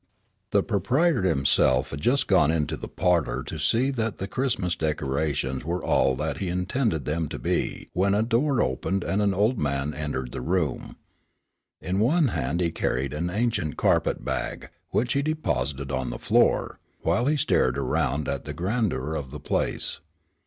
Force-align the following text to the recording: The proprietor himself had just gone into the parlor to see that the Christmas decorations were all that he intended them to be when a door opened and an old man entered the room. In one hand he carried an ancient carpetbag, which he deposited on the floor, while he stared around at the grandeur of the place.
The 0.49 0.63
proprietor 0.63 1.21
himself 1.21 1.91
had 1.91 2.01
just 2.01 2.25
gone 2.25 2.49
into 2.49 2.75
the 2.75 2.87
parlor 2.87 3.43
to 3.43 3.59
see 3.59 3.91
that 3.91 4.17
the 4.17 4.27
Christmas 4.27 4.75
decorations 4.75 5.63
were 5.63 5.83
all 5.83 6.15
that 6.15 6.37
he 6.37 6.47
intended 6.47 7.05
them 7.05 7.29
to 7.29 7.37
be 7.37 7.87
when 7.93 8.15
a 8.15 8.23
door 8.23 8.63
opened 8.63 9.03
and 9.03 9.21
an 9.21 9.31
old 9.31 9.59
man 9.59 9.93
entered 9.93 10.31
the 10.31 10.41
room. 10.41 10.95
In 11.81 11.99
one 11.99 12.29
hand 12.29 12.61
he 12.61 12.71
carried 12.71 13.13
an 13.13 13.29
ancient 13.29 13.77
carpetbag, 13.77 14.71
which 14.89 15.13
he 15.13 15.21
deposited 15.21 15.91
on 15.91 16.09
the 16.09 16.17
floor, 16.17 16.79
while 17.03 17.27
he 17.27 17.37
stared 17.37 17.77
around 17.77 18.27
at 18.27 18.45
the 18.45 18.55
grandeur 18.55 19.13
of 19.13 19.29
the 19.29 19.39
place. 19.39 19.99